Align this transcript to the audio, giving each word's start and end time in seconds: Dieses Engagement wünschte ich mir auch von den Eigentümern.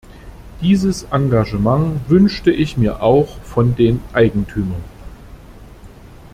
Dieses 0.63 1.03
Engagement 1.11 2.09
wünschte 2.09 2.49
ich 2.49 2.75
mir 2.75 3.03
auch 3.03 3.37
von 3.43 3.75
den 3.75 4.01
Eigentümern. 4.13 4.83